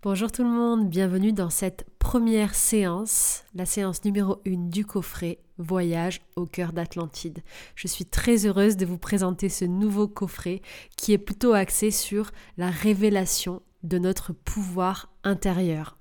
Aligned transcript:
Bonjour 0.00 0.30
tout 0.30 0.44
le 0.44 0.48
monde, 0.48 0.88
bienvenue 0.88 1.32
dans 1.32 1.50
cette 1.50 1.84
première 1.98 2.54
séance, 2.54 3.42
la 3.56 3.66
séance 3.66 4.04
numéro 4.04 4.40
1 4.46 4.68
du 4.68 4.86
coffret 4.86 5.40
Voyage 5.58 6.20
au 6.36 6.46
cœur 6.46 6.72
d'Atlantide. 6.72 7.42
Je 7.74 7.88
suis 7.88 8.04
très 8.04 8.46
heureuse 8.46 8.76
de 8.76 8.86
vous 8.86 8.96
présenter 8.96 9.48
ce 9.48 9.64
nouveau 9.64 10.06
coffret 10.06 10.62
qui 10.96 11.12
est 11.12 11.18
plutôt 11.18 11.52
axé 11.52 11.90
sur 11.90 12.30
la 12.58 12.70
révélation 12.70 13.60
de 13.82 13.98
notre 13.98 14.32
pouvoir 14.32 15.10
intérieur. 15.24 15.97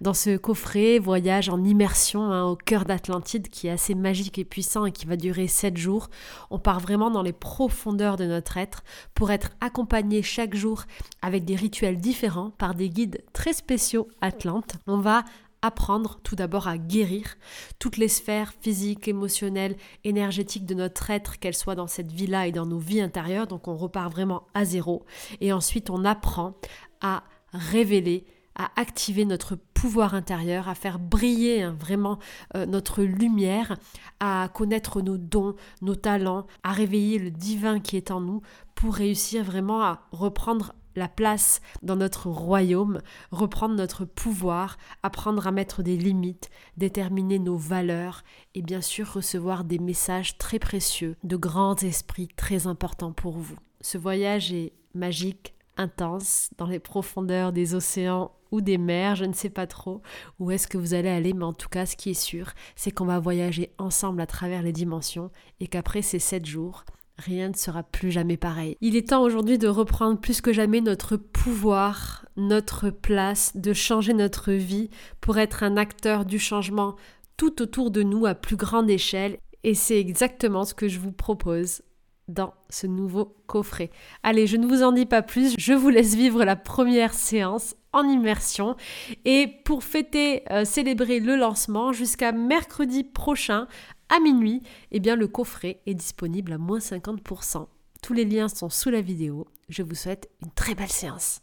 Dans 0.00 0.14
ce 0.14 0.36
coffret, 0.36 0.98
voyage 0.98 1.48
en 1.48 1.64
immersion 1.64 2.22
hein, 2.32 2.44
au 2.44 2.56
cœur 2.56 2.84
d'Atlantide 2.84 3.48
qui 3.48 3.66
est 3.66 3.70
assez 3.70 3.94
magique 3.94 4.38
et 4.38 4.44
puissant 4.44 4.86
et 4.86 4.92
qui 4.92 5.06
va 5.06 5.16
durer 5.16 5.46
7 5.46 5.76
jours, 5.76 6.08
on 6.50 6.58
part 6.58 6.80
vraiment 6.80 7.10
dans 7.10 7.22
les 7.22 7.32
profondeurs 7.32 8.16
de 8.16 8.24
notre 8.24 8.56
être 8.56 8.82
pour 9.14 9.30
être 9.30 9.50
accompagné 9.60 10.22
chaque 10.22 10.54
jour 10.54 10.84
avec 11.22 11.44
des 11.44 11.56
rituels 11.56 11.98
différents 11.98 12.50
par 12.50 12.74
des 12.74 12.88
guides 12.88 13.22
très 13.32 13.52
spéciaux 13.52 14.08
Atlantes. 14.20 14.76
On 14.86 14.98
va 14.98 15.24
apprendre 15.62 16.20
tout 16.22 16.36
d'abord 16.36 16.68
à 16.68 16.78
guérir 16.78 17.36
toutes 17.78 17.96
les 17.96 18.08
sphères 18.08 18.54
physiques, 18.60 19.08
émotionnelles, 19.08 19.76
énergétiques 20.04 20.66
de 20.66 20.74
notre 20.74 21.10
être, 21.10 21.38
qu'elles 21.38 21.54
soient 21.54 21.74
dans 21.74 21.86
cette 21.86 22.12
vie-là 22.12 22.46
et 22.46 22.52
dans 22.52 22.66
nos 22.66 22.78
vies 22.78 23.00
intérieures. 23.00 23.46
Donc 23.46 23.68
on 23.68 23.76
repart 23.76 24.10
vraiment 24.10 24.44
à 24.54 24.64
zéro. 24.64 25.04
Et 25.40 25.52
ensuite 25.52 25.90
on 25.90 26.04
apprend 26.04 26.54
à 27.00 27.24
révéler 27.52 28.24
à 28.58 28.70
activer 28.76 29.24
notre 29.24 29.56
pouvoir 29.56 30.14
intérieur, 30.14 30.68
à 30.68 30.74
faire 30.74 30.98
briller 30.98 31.62
hein, 31.62 31.76
vraiment 31.78 32.18
euh, 32.56 32.66
notre 32.66 33.02
lumière, 33.02 33.76
à 34.20 34.48
connaître 34.52 35.00
nos 35.00 35.16
dons, 35.16 35.54
nos 35.80 35.94
talents, 35.94 36.46
à 36.64 36.72
réveiller 36.72 37.18
le 37.18 37.30
divin 37.30 37.80
qui 37.80 37.96
est 37.96 38.10
en 38.10 38.20
nous 38.20 38.42
pour 38.74 38.94
réussir 38.94 39.44
vraiment 39.44 39.82
à 39.82 40.02
reprendre 40.12 40.74
la 40.98 41.08
place 41.08 41.60
dans 41.82 41.96
notre 41.96 42.28
royaume, 42.28 43.00
reprendre 43.30 43.74
notre 43.76 44.04
pouvoir, 44.04 44.76
apprendre 45.02 45.46
à 45.46 45.52
mettre 45.52 45.82
des 45.82 45.96
limites, 45.96 46.50
déterminer 46.76 47.38
nos 47.38 47.56
valeurs 47.56 48.24
et 48.54 48.62
bien 48.62 48.80
sûr 48.80 49.12
recevoir 49.12 49.64
des 49.64 49.78
messages 49.78 50.36
très 50.38 50.58
précieux 50.58 51.16
de 51.22 51.36
grands 51.36 51.76
esprits 51.76 52.28
très 52.36 52.66
importants 52.66 53.12
pour 53.12 53.38
vous. 53.38 53.56
Ce 53.80 53.96
voyage 53.96 54.52
est 54.52 54.72
magique, 54.94 55.54
intense, 55.78 56.50
dans 56.58 56.66
les 56.66 56.78
profondeurs 56.78 57.52
des 57.52 57.74
océans 57.74 58.32
ou 58.50 58.60
des 58.60 58.78
mers, 58.78 59.14
je 59.14 59.24
ne 59.24 59.32
sais 59.32 59.50
pas 59.50 59.66
trop 59.66 60.02
où 60.38 60.50
est-ce 60.50 60.68
que 60.68 60.78
vous 60.78 60.94
allez 60.94 61.08
aller, 61.08 61.32
mais 61.32 61.44
en 61.44 61.52
tout 61.52 61.68
cas, 61.68 61.86
ce 61.86 61.96
qui 61.96 62.10
est 62.10 62.20
sûr, 62.20 62.52
c'est 62.76 62.90
qu'on 62.90 63.04
va 63.04 63.18
voyager 63.18 63.72
ensemble 63.78 64.20
à 64.20 64.26
travers 64.26 64.62
les 64.62 64.72
dimensions 64.72 65.30
et 65.60 65.66
qu'après 65.66 66.02
ces 66.02 66.18
sept 66.18 66.46
jours, 66.46 66.84
rien 67.18 67.48
ne 67.48 67.56
sera 67.56 67.82
plus 67.82 68.10
jamais 68.10 68.36
pareil. 68.36 68.76
Il 68.80 68.96
est 68.96 69.08
temps 69.08 69.22
aujourd'hui 69.22 69.58
de 69.58 69.68
reprendre 69.68 70.20
plus 70.20 70.40
que 70.40 70.52
jamais 70.52 70.80
notre 70.80 71.16
pouvoir, 71.16 72.26
notre 72.36 72.90
place, 72.90 73.56
de 73.56 73.72
changer 73.72 74.14
notre 74.14 74.52
vie 74.52 74.90
pour 75.20 75.38
être 75.38 75.62
un 75.62 75.76
acteur 75.76 76.24
du 76.24 76.38
changement 76.38 76.96
tout 77.36 77.60
autour 77.62 77.90
de 77.90 78.02
nous 78.02 78.26
à 78.26 78.34
plus 78.34 78.56
grande 78.56 78.90
échelle. 78.90 79.38
Et 79.64 79.74
c'est 79.74 79.98
exactement 79.98 80.64
ce 80.64 80.74
que 80.74 80.88
je 80.88 81.00
vous 81.00 81.12
propose 81.12 81.82
dans 82.28 82.54
ce 82.70 82.86
nouveau 82.86 83.36
coffret. 83.46 83.90
Allez, 84.22 84.46
je 84.46 84.56
ne 84.56 84.66
vous 84.66 84.82
en 84.82 84.92
dis 84.92 85.06
pas 85.06 85.22
plus, 85.22 85.54
je 85.58 85.72
vous 85.72 85.88
laisse 85.88 86.14
vivre 86.14 86.44
la 86.44 86.56
première 86.56 87.14
séance 87.14 87.74
en 87.92 88.04
immersion. 88.08 88.76
Et 89.24 89.48
pour 89.64 89.82
fêter, 89.82 90.42
euh, 90.52 90.64
célébrer 90.64 91.20
le 91.20 91.36
lancement 91.36 91.92
jusqu'à 91.92 92.32
mercredi 92.32 93.02
prochain 93.04 93.66
à 94.08 94.20
minuit, 94.20 94.62
eh 94.90 95.00
bien 95.00 95.16
le 95.16 95.26
coffret 95.26 95.80
est 95.86 95.94
disponible 95.94 96.52
à 96.52 96.58
moins 96.58 96.78
50%. 96.78 97.66
Tous 98.02 98.12
les 98.12 98.24
liens 98.24 98.48
sont 98.48 98.70
sous 98.70 98.90
la 98.90 99.00
vidéo. 99.00 99.46
Je 99.68 99.82
vous 99.82 99.94
souhaite 99.94 100.30
une 100.42 100.50
très 100.52 100.74
belle 100.74 100.88
séance. 100.88 101.40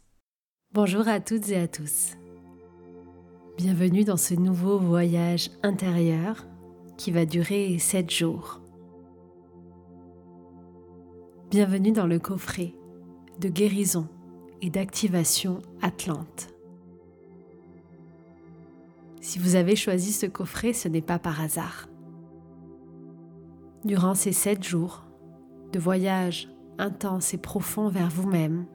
Bonjour 0.74 1.08
à 1.08 1.20
toutes 1.20 1.50
et 1.50 1.58
à 1.58 1.68
tous. 1.68 2.14
Bienvenue 3.58 4.04
dans 4.04 4.18
ce 4.18 4.34
nouveau 4.34 4.78
voyage 4.78 5.50
intérieur 5.64 6.46
qui 6.98 7.12
va 7.12 7.26
durer 7.26 7.78
7 7.78 8.10
jours. 8.10 8.65
Bienvenue 11.52 11.92
dans 11.92 12.08
le 12.08 12.18
coffret 12.18 12.74
de 13.40 13.50
guérison 13.50 14.08
et 14.64 14.72
d'activation 14.72 15.62
Atlante. 15.84 16.50
Si 19.22 19.38
vous 19.38 19.56
avez 19.56 19.76
choisi 19.76 20.12
ce 20.12 20.26
coffret, 20.26 20.74
ce 20.74 20.88
n'est 20.88 21.04
pas 21.04 21.20
par 21.20 21.40
hasard. 21.40 21.88
Durant 23.86 24.16
ces 24.16 24.32
sept 24.32 24.64
jours 24.64 25.06
de 25.72 25.78
voyage 25.78 26.50
intense 26.80 27.36
et 27.36 27.38
profond 27.38 27.90
vers 27.90 28.10
vous-même, 28.10 28.66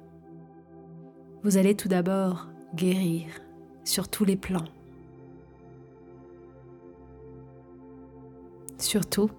vous 1.42 1.56
allez 1.56 1.74
tout 1.74 1.88
d'abord 1.88 2.46
guérir 2.76 3.26
sur 3.82 4.08
tous 4.08 4.24
les 4.24 4.36
plans. 4.36 4.68
Surtout, 8.78 9.30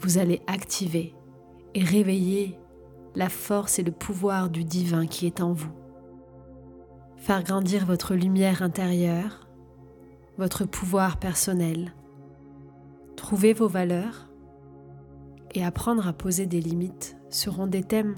vous 0.00 0.18
allez 0.18 0.42
activer 0.46 1.14
et 1.74 1.82
réveiller 1.82 2.58
la 3.14 3.28
force 3.28 3.78
et 3.78 3.82
le 3.82 3.92
pouvoir 3.92 4.50
du 4.50 4.64
divin 4.64 5.06
qui 5.06 5.26
est 5.26 5.40
en 5.40 5.52
vous. 5.52 5.72
Faire 7.16 7.42
grandir 7.42 7.84
votre 7.84 8.14
lumière 8.14 8.62
intérieure, 8.62 9.48
votre 10.38 10.64
pouvoir 10.64 11.18
personnel, 11.18 11.92
trouver 13.16 13.52
vos 13.52 13.68
valeurs 13.68 14.28
et 15.54 15.64
apprendre 15.64 16.06
à 16.06 16.12
poser 16.12 16.46
des 16.46 16.60
limites 16.60 17.16
seront 17.28 17.66
des 17.66 17.82
thèmes 17.82 18.16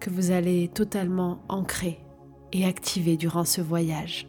que 0.00 0.10
vous 0.10 0.30
allez 0.30 0.68
totalement 0.68 1.40
ancrer 1.48 2.00
et 2.52 2.64
activer 2.64 3.16
durant 3.16 3.44
ce 3.44 3.60
voyage. 3.60 4.28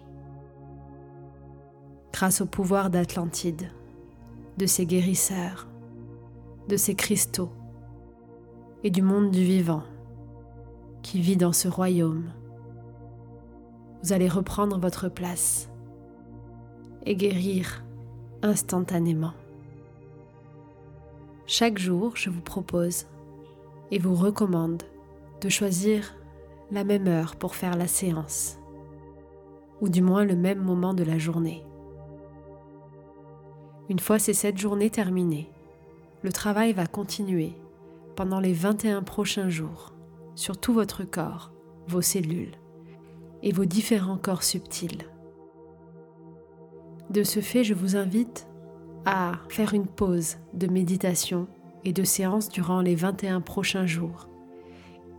Grâce 2.11 2.41
au 2.41 2.45
pouvoir 2.45 2.89
d'Atlantide, 2.89 3.71
de 4.57 4.65
ses 4.65 4.85
guérisseurs, 4.85 5.67
de 6.67 6.75
ses 6.75 6.93
cristaux, 6.93 7.51
et 8.83 8.89
du 8.89 9.01
monde 9.01 9.31
du 9.31 9.43
vivant 9.43 9.83
qui 11.03 11.19
vit 11.19 11.37
dans 11.37 11.53
ce 11.53 11.67
royaume. 11.67 12.31
Vous 14.03 14.13
allez 14.13 14.27
reprendre 14.27 14.79
votre 14.79 15.09
place 15.09 15.69
et 17.05 17.15
guérir 17.15 17.83
instantanément. 18.41 19.33
Chaque 21.45 21.77
jour, 21.77 22.15
je 22.15 22.29
vous 22.29 22.41
propose 22.41 23.07
et 23.91 23.99
vous 23.99 24.15
recommande 24.15 24.83
de 25.41 25.49
choisir 25.49 26.15
la 26.71 26.83
même 26.83 27.07
heure 27.07 27.35
pour 27.35 27.55
faire 27.55 27.75
la 27.75 27.87
séance, 27.87 28.57
ou 29.81 29.89
du 29.89 30.01
moins 30.01 30.23
le 30.23 30.35
même 30.35 30.59
moment 30.59 30.93
de 30.93 31.03
la 31.03 31.17
journée. 31.17 31.63
Une 33.89 33.99
fois 33.99 34.19
ces 34.19 34.33
sept 34.33 34.57
journées 34.57 34.89
terminées, 34.89 35.51
le 36.23 36.31
travail 36.31 36.71
va 36.71 36.87
continuer 36.87 37.53
pendant 38.15 38.39
les 38.39 38.53
21 38.53 39.03
prochains 39.03 39.49
jours 39.49 39.93
sur 40.35 40.57
tout 40.57 40.73
votre 40.73 41.03
corps, 41.03 41.51
vos 41.87 42.01
cellules 42.01 42.55
et 43.43 43.51
vos 43.51 43.65
différents 43.65 44.17
corps 44.17 44.43
subtils. 44.43 45.05
De 47.09 47.23
ce 47.23 47.39
fait, 47.39 47.63
je 47.63 47.73
vous 47.73 47.95
invite 47.95 48.47
à 49.05 49.33
faire 49.49 49.73
une 49.73 49.87
pause 49.87 50.37
de 50.53 50.67
méditation 50.67 51.47
et 51.83 51.93
de 51.93 52.03
séance 52.03 52.49
durant 52.49 52.81
les 52.81 52.95
21 52.95 53.41
prochains 53.41 53.85
jours 53.85 54.29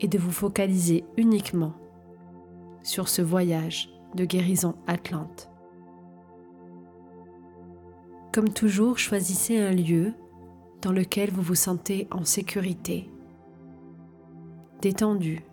et 0.01 0.09
de 0.09 0.19
vous 0.19 0.31
focaliser 0.31 1.05
uniquement 1.17 1.75
sur 2.83 3.09
ce 3.09 3.23
voyage 3.23 3.91
de 4.15 4.25
guérison 4.25 4.75
atlante. 4.87 5.51
Comme 8.33 8.49
toujours, 8.49 8.99
choisissez 8.99 9.59
un 9.59 9.73
lieu 9.73 10.15
dans 10.83 10.93
lequel 10.93 11.31
vous 11.31 11.43
vous 11.43 11.55
sentez 11.55 12.09
en 12.11 12.25
sécurité, 12.25 13.09
détendu, 14.81 15.45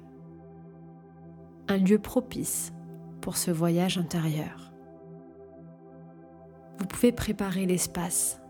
un 1.67 1.77
lieu 1.77 1.99
propice 1.99 2.73
pour 3.21 3.37
ce 3.37 3.51
voyage 3.51 3.99
intérieur. 3.99 4.71
Vous 6.79 6.87
pouvez 6.87 7.11
préparer 7.11 7.67
l'espace 7.67 8.41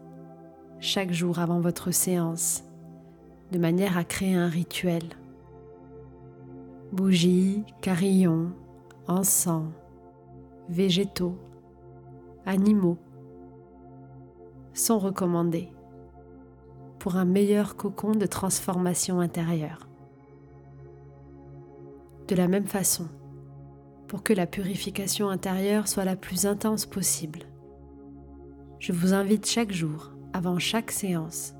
chaque 0.79 1.11
jour 1.11 1.39
avant 1.39 1.59
votre 1.59 1.91
séance 1.91 2.63
de 3.51 3.59
manière 3.59 3.97
à 3.97 4.05
créer 4.05 4.35
un 4.35 4.47
rituel. 4.47 5.03
Bougies, 6.93 7.65
carillons, 7.81 8.53
encens, 9.07 9.67
végétaux, 10.69 11.37
animaux 12.45 12.97
sont 14.73 14.97
recommandés 14.97 15.69
pour 16.99 17.15
un 17.15 17.25
meilleur 17.25 17.75
cocon 17.75 18.11
de 18.11 18.25
transformation 18.25 19.19
intérieure. 19.19 19.87
De 22.27 22.35
la 22.35 22.47
même 22.47 22.67
façon, 22.67 23.07
pour 24.07 24.23
que 24.23 24.33
la 24.33 24.45
purification 24.45 25.29
intérieure 25.29 25.87
soit 25.87 26.05
la 26.05 26.15
plus 26.15 26.45
intense 26.45 26.85
possible, 26.85 27.39
je 28.79 28.91
vous 28.91 29.13
invite 29.13 29.45
chaque 29.45 29.71
jour, 29.71 30.11
avant 30.33 30.59
chaque 30.59 30.91
séance, 30.91 31.53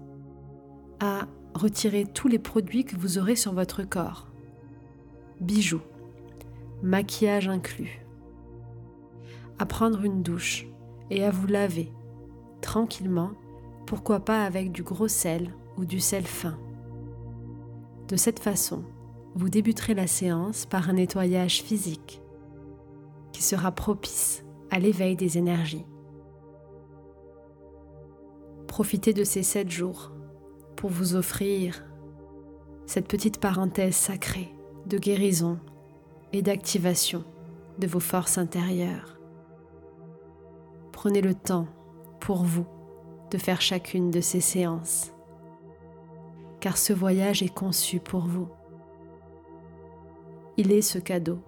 à 1.00 1.28
retirer 1.54 2.06
tous 2.06 2.28
les 2.28 2.40
produits 2.40 2.86
que 2.86 2.96
vous 2.96 3.18
aurez 3.18 3.36
sur 3.36 3.54
votre 3.54 3.84
corps, 3.84 4.28
bijoux, 5.42 5.82
maquillage 6.84 7.48
inclus, 7.48 8.06
à 9.58 9.66
prendre 9.66 10.04
une 10.04 10.22
douche 10.22 10.68
et 11.10 11.24
à 11.24 11.32
vous 11.32 11.48
laver 11.48 11.92
tranquillement, 12.62 13.32
pourquoi 13.90 14.20
pas 14.20 14.46
avec 14.46 14.72
du 14.72 14.84
gros 14.84 15.08
sel 15.08 15.52
ou 15.76 15.84
du 15.84 16.00
sel 16.00 16.24
fin. 16.24 16.60
De 18.08 18.18
cette 18.18 18.38
façon, 18.38 18.84
vous 19.34 19.50
débuterez 19.50 19.96
la 19.96 20.06
séance 20.06 20.68
par 20.68 20.92
un 20.92 20.94
nettoyage 20.94 21.64
physique 21.64 22.22
qui 23.32 23.42
sera 23.42 23.72
propice 23.72 24.46
à 24.70 24.78
l'éveil 24.78 25.16
des 25.16 25.40
énergies. 25.40 25.88
Profitez 28.68 29.12
de 29.12 29.24
ces 29.24 29.42
sept 29.42 29.72
jours 29.72 30.12
pour 30.76 30.92
vous 30.92 31.16
offrir 31.16 31.84
cette 32.86 33.08
petite 33.08 33.40
parenthèse 33.40 33.96
sacrée 33.96 34.54
de 34.86 35.00
guérison 35.00 35.58
et 36.32 36.44
d'activation 36.44 37.24
de 37.80 37.88
vos 37.88 38.00
forces 38.00 38.38
intérieures. 38.38 39.20
Prenez 40.92 41.22
le 41.22 41.34
temps 41.34 41.66
pour 42.20 42.44
vous 42.44 42.68
de 43.32 43.38
faire 43.38 43.62
chacune 43.62 44.12
de 44.12 44.22
ces 44.22 44.42
séances, 44.42 45.12
car 46.60 46.78
ce 46.78 46.94
voyage 46.94 47.44
est 47.44 47.54
conçu 47.54 48.00
pour 48.00 48.22
vous. 48.22 48.48
Il 50.58 50.72
est 50.72 50.82
ce 50.82 51.00
cadeau 51.00 51.40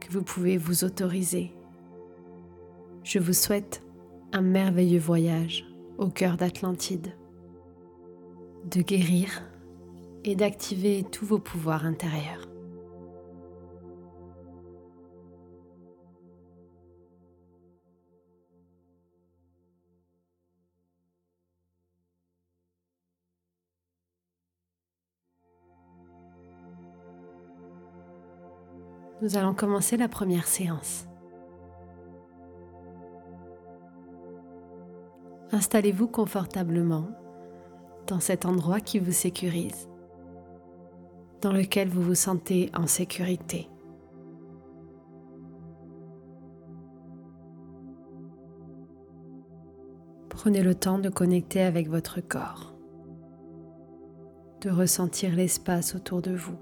que 0.00 0.10
vous 0.12 0.22
pouvez 0.22 0.56
vous 0.56 0.84
autoriser. 0.84 1.52
Je 3.02 3.18
vous 3.18 3.32
souhaite 3.32 3.82
un 4.32 4.40
merveilleux 4.40 5.00
voyage 5.00 5.66
au 5.98 6.08
cœur 6.08 6.36
d'Atlantide, 6.36 7.12
de 8.70 8.82
guérir 8.82 9.42
et 10.24 10.34
d'activer 10.34 11.04
tous 11.10 11.24
vos 11.24 11.38
pouvoirs 11.38 11.86
intérieurs. 11.86 12.48
Nous 29.26 29.36
allons 29.36 29.54
commencer 29.54 29.96
la 29.96 30.06
première 30.06 30.46
séance. 30.46 31.08
Installez-vous 35.50 36.06
confortablement 36.06 37.08
dans 38.06 38.20
cet 38.20 38.46
endroit 38.46 38.78
qui 38.78 39.00
vous 39.00 39.10
sécurise, 39.10 39.88
dans 41.40 41.50
lequel 41.50 41.88
vous 41.88 42.02
vous 42.02 42.14
sentez 42.14 42.70
en 42.72 42.86
sécurité. 42.86 43.68
Prenez 50.28 50.62
le 50.62 50.76
temps 50.76 51.00
de 51.00 51.08
connecter 51.08 51.62
avec 51.62 51.88
votre 51.88 52.20
corps, 52.20 52.76
de 54.60 54.70
ressentir 54.70 55.34
l'espace 55.34 55.96
autour 55.96 56.22
de 56.22 56.36
vous 56.36 56.58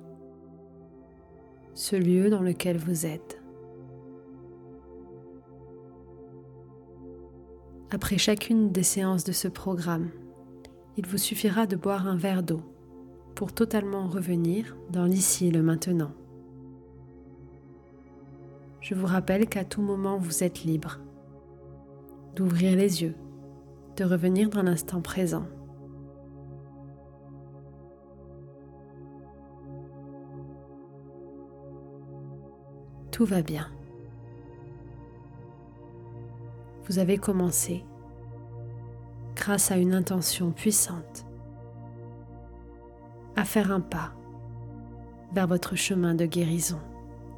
ce 1.74 1.96
lieu 1.96 2.30
dans 2.30 2.40
lequel 2.40 2.78
vous 2.78 3.04
êtes. 3.06 3.40
Après 7.90 8.18
chacune 8.18 8.72
des 8.72 8.82
séances 8.82 9.24
de 9.24 9.32
ce 9.32 9.48
programme, 9.48 10.10
il 10.96 11.06
vous 11.06 11.18
suffira 11.18 11.66
de 11.66 11.76
boire 11.76 12.06
un 12.06 12.16
verre 12.16 12.42
d'eau 12.42 12.62
pour 13.34 13.52
totalement 13.52 14.06
revenir 14.06 14.76
dans 14.90 15.04
l'ici 15.04 15.48
et 15.48 15.50
le 15.50 15.62
maintenant. 15.62 16.12
Je 18.80 18.94
vous 18.94 19.06
rappelle 19.06 19.48
qu'à 19.48 19.64
tout 19.64 19.82
moment 19.82 20.18
vous 20.18 20.44
êtes 20.44 20.64
libre 20.64 21.00
d'ouvrir 22.36 22.76
les 22.76 23.02
yeux, 23.02 23.14
de 23.96 24.04
revenir 24.04 24.50
dans 24.50 24.62
l'instant 24.62 25.00
présent. 25.00 25.46
Tout 33.14 33.24
va 33.24 33.42
bien. 33.42 33.70
Vous 36.88 36.98
avez 36.98 37.16
commencé 37.16 37.84
grâce 39.36 39.70
à 39.70 39.76
une 39.76 39.94
intention 39.94 40.50
puissante 40.50 41.24
à 43.36 43.44
faire 43.44 43.70
un 43.70 43.80
pas 43.80 44.12
vers 45.32 45.46
votre 45.46 45.76
chemin 45.76 46.16
de 46.16 46.26
guérison 46.26 46.80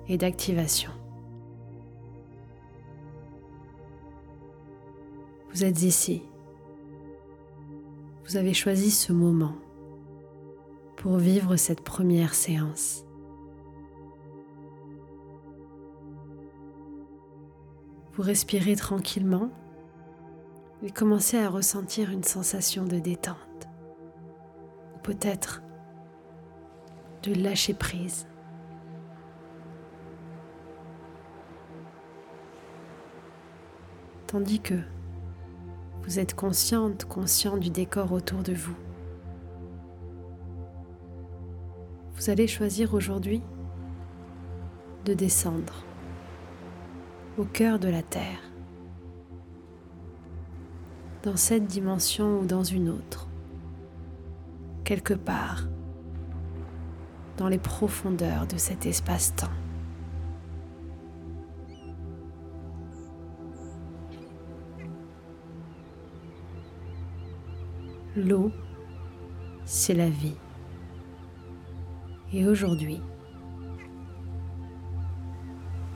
et 0.08 0.17
d'activation. 0.17 0.93
Vous 5.52 5.62
êtes 5.62 5.82
ici. 5.82 6.22
Vous 8.25 8.38
avez 8.38 8.55
choisi 8.55 8.90
ce 8.90 9.12
moment 9.12 9.56
pour 10.96 11.19
vivre 11.19 11.56
cette 11.56 11.82
première 11.82 12.32
séance. 12.32 13.06
Vous 18.16 18.22
respirez 18.22 18.76
tranquillement 18.76 19.50
et 20.82 20.90
commencez 20.90 21.36
à 21.36 21.50
ressentir 21.50 22.10
une 22.10 22.24
sensation 22.24 22.84
de 22.84 22.98
détente, 22.98 23.68
peut-être 25.02 25.62
de 27.22 27.34
lâcher 27.34 27.74
prise. 27.74 28.26
Tandis 34.26 34.60
que 34.60 34.80
vous 36.04 36.19
êtes 36.19 36.34
consciente, 36.34 37.04
conscient 37.04 37.58
du 37.58 37.69
décor 37.69 38.12
autour 38.12 38.42
de 38.42 38.54
vous. 38.54 38.76
Vous 42.14 42.30
allez 42.30 42.46
choisir 42.46 42.94
aujourd'hui 42.94 43.42
de 45.04 45.12
descendre 45.12 45.85
au 47.38 47.44
cœur 47.44 47.78
de 47.78 47.88
la 47.88 48.02
Terre, 48.02 48.40
dans 51.22 51.36
cette 51.36 51.66
dimension 51.66 52.40
ou 52.40 52.46
dans 52.46 52.64
une 52.64 52.88
autre, 52.88 53.28
quelque 54.84 55.14
part 55.14 55.64
dans 57.36 57.48
les 57.48 57.58
profondeurs 57.58 58.46
de 58.46 58.56
cet 58.56 58.86
espace-temps. 58.86 59.50
L'eau, 68.16 68.50
c'est 69.66 69.93
la 69.93 70.08
vie. 70.08 70.36
Et 72.32 72.46
aujourd'hui, 72.46 73.02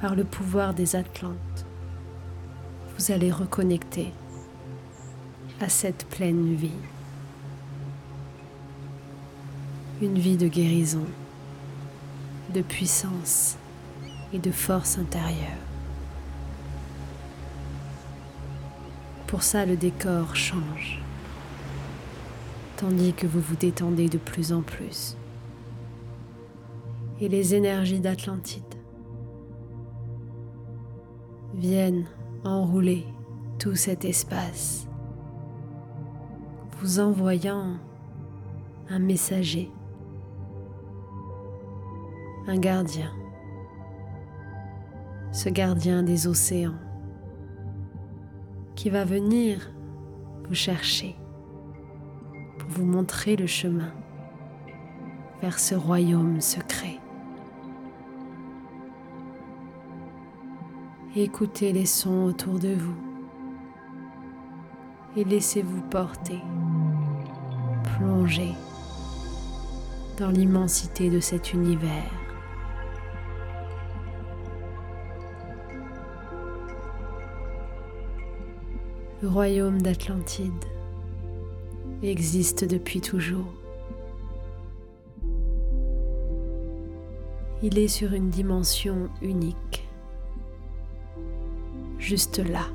par 0.01 0.15
le 0.15 0.25
pouvoir 0.25 0.73
des 0.73 0.97
Atlantes, 0.97 1.67
vous 2.97 3.13
allez 3.13 3.31
reconnecter 3.31 4.13
à 5.61 5.69
cette 5.69 6.07
pleine 6.07 6.55
vie. 6.55 6.71
Une 10.01 10.19
vie 10.19 10.39
de 10.39 10.49
guérison, 10.49 11.05
de 12.55 12.63
puissance 12.63 13.57
et 14.33 14.39
de 14.39 14.51
force 14.51 14.97
intérieure. 14.97 15.37
Pour 19.27 19.43
ça, 19.43 19.67
le 19.67 19.77
décor 19.77 20.35
change, 20.35 20.99
tandis 22.79 23.13
que 23.13 23.27
vous 23.27 23.41
vous 23.41 23.57
détendez 23.57 24.09
de 24.09 24.19
plus 24.19 24.53
en 24.53 24.63
plus. 24.63 25.15
Et 27.21 27.29
les 27.29 27.55
énergies 27.55 28.01
d'Atlantide 28.01 28.70
viennent 31.61 32.07
enrouler 32.43 33.07
tout 33.59 33.77
cet 33.77 34.07
espace, 34.07 34.89
vous 36.79 37.01
envoyant 37.01 37.75
un 38.89 38.99
messager, 38.99 39.71
un 42.47 42.59
gardien, 42.59 43.13
ce 45.33 45.51
gardien 45.51 46.03
des 46.03 46.27
océans 46.27 46.79
qui 48.75 48.89
va 48.89 49.05
venir 49.05 49.71
vous 50.49 50.55
chercher 50.55 51.15
pour 52.59 52.71
vous 52.71 52.87
montrer 52.87 53.37
le 53.37 53.47
chemin 53.47 53.93
vers 55.43 55.59
ce 55.59 55.75
royaume 55.75 56.41
secret. 56.41 56.90
Écoutez 61.17 61.73
les 61.73 61.87
sons 61.87 62.27
autour 62.27 62.61
de 62.61 62.73
vous 62.73 62.95
et 65.17 65.25
laissez-vous 65.25 65.83
porter, 65.91 66.39
plonger 67.97 68.53
dans 70.19 70.31
l'immensité 70.31 71.11
de 71.11 71.19
cet 71.19 71.53
univers. 71.53 72.13
Le 79.21 79.29
royaume 79.29 79.83
d'Atlantide 79.83 80.65
existe 82.05 82.65
depuis 82.65 83.01
toujours. 83.01 83.53
Il 87.65 87.79
est 87.79 87.89
sur 87.89 88.13
une 88.13 88.31
dimension 88.31 89.11
unique, 89.21 89.90
juste 92.11 92.41
là. 92.41 92.67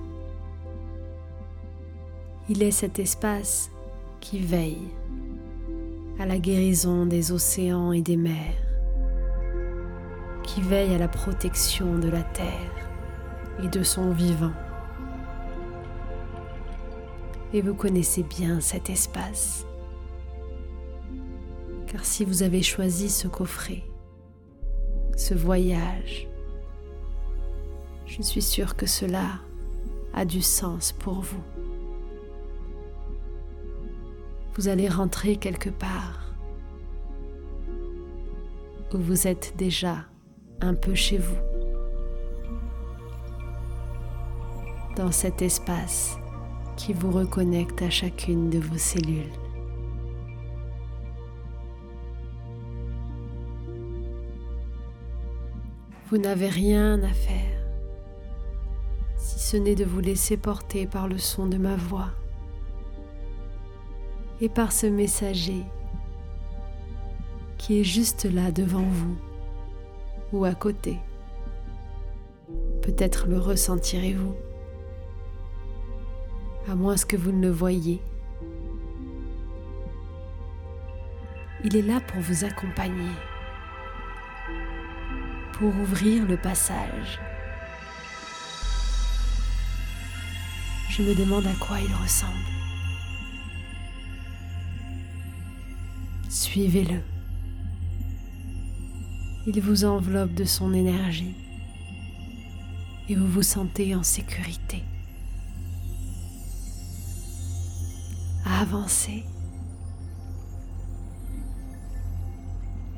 Il 2.48 2.64
est 2.64 2.72
cet 2.72 3.00
espace 3.00 3.70
qui 4.22 4.40
veille 4.40 4.88
à 6.20 6.26
la 6.26 6.38
guérison 6.38 7.06
des 7.06 7.34
océans 7.34 7.92
et 7.92 8.02
des 8.02 8.16
mers, 8.16 8.64
qui 10.44 10.62
veille 10.62 10.96
à 10.96 10.98
la 10.98 11.10
protection 11.10 11.98
de 11.98 12.08
la 12.08 12.22
terre 12.22 12.72
et 13.62 13.68
de 13.68 13.84
son 13.84 14.12
vivant. 14.12 14.54
Et 17.52 17.60
vous 17.60 17.74
connaissez 17.74 18.24
bien 18.24 18.62
cet 18.62 18.90
espace, 18.90 19.66
car 21.88 22.06
si 22.06 22.24
vous 22.24 22.42
avez 22.42 22.62
choisi 22.62 23.10
ce 23.10 23.28
coffret, 23.28 23.84
ce 25.18 25.34
voyage, 25.34 26.30
je 28.16 28.22
suis 28.22 28.42
sûre 28.42 28.78
que 28.78 28.86
cela 28.86 29.40
a 30.14 30.24
du 30.24 30.42
sens 30.42 30.94
pour 30.94 31.20
vous. 31.20 31.44
Vous 34.56 34.70
allez 34.70 34.88
rentrer 34.88 35.36
quelque 35.36 35.70
part 35.70 36.34
où 38.94 38.98
vous 38.98 39.28
êtes 39.28 39.54
déjà 39.58 40.06
un 40.62 40.76
peu 40.76 40.96
chez 40.96 41.18
vous, 41.18 41.36
dans 44.96 45.12
cet 45.12 45.42
espace 45.42 46.18
qui 46.78 46.94
vous 46.94 47.12
reconnecte 47.12 47.82
à 47.82 47.90
chacune 47.90 48.50
de 48.50 48.60
vos 48.60 48.78
cellules. 48.78 49.34
Vous 56.10 56.18
n'avez 56.18 56.48
rien 56.48 57.04
à 57.04 57.10
faire, 57.10 57.45
ce 59.46 59.58
n'est 59.58 59.76
de 59.76 59.86
vous 59.86 60.00
laisser 60.00 60.38
porter 60.38 60.88
par 60.88 61.08
le 61.08 61.20
son 61.20 61.46
de 61.46 61.58
ma 61.58 61.76
voix 61.76 62.10
et 64.42 64.50
par 64.50 64.72
ce 64.72 64.88
messager 64.88 65.62
qui 67.60 67.80
est 67.80 67.84
juste 67.84 68.26
là 68.26 68.52
devant 68.52 68.82
vous 68.82 69.16
ou 70.34 70.46
à 70.46 70.56
côté. 70.56 70.98
Peut-être 72.82 73.28
le 73.28 73.38
ressentirez-vous, 73.38 74.34
à 76.68 76.74
moins 76.74 76.96
que 76.96 77.16
vous 77.16 77.32
ne 77.32 77.44
le 77.46 77.54
voyiez. 77.54 78.02
Il 81.64 81.76
est 81.78 81.84
là 81.84 82.02
pour 82.08 82.20
vous 82.20 82.46
accompagner 82.46 83.12
pour 85.54 85.68
ouvrir 85.68 86.26
le 86.26 86.36
passage. 86.36 87.20
Je 90.96 91.02
me 91.02 91.14
demande 91.14 91.46
à 91.46 91.54
quoi 91.54 91.82
il 91.82 91.94
ressemble. 91.94 92.32
Suivez-le. 96.30 97.02
Il 99.46 99.60
vous 99.60 99.84
enveloppe 99.84 100.34
de 100.34 100.46
son 100.46 100.74
énergie 100.74 101.36
et 103.10 103.16
vous 103.16 103.28
vous 103.28 103.44
sentez 103.44 103.94
en 103.94 104.04
sécurité. 104.04 104.84
Avancez. 108.46 109.26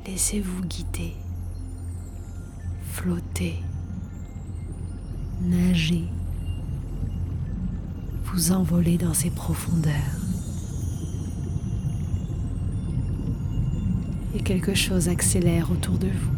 Laissez-vous 0.06 0.62
guider 0.62 1.14
flotter, 2.98 3.62
nager, 5.40 6.04
vous 8.32 8.52
envoler 8.52 8.98
dans 8.98 9.14
ces 9.14 9.30
profondeurs. 9.30 9.92
Et 14.34 14.40
quelque 14.40 14.74
chose 14.74 15.08
accélère 15.08 15.70
autour 15.70 15.96
de 15.96 16.08
vous. 16.08 16.32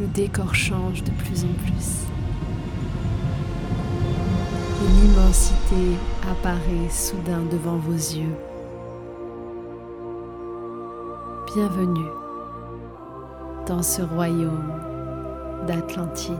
Le 0.00 0.06
décor 0.06 0.54
change 0.54 1.02
de 1.02 1.10
plus 1.10 1.44
en 1.44 1.52
plus. 1.64 2.06
Une 4.88 5.10
immensité 5.10 5.96
apparaît 6.30 6.90
soudain 6.90 7.42
devant 7.50 7.76
vos 7.76 7.92
yeux. 7.92 8.36
Bienvenue 11.54 12.10
dans 13.66 13.82
ce 13.82 14.02
royaume 14.02 14.72
d'Atlantide, 15.66 16.36